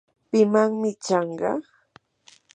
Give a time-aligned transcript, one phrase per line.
[0.29, 1.51] ¿pimanmi chanqa?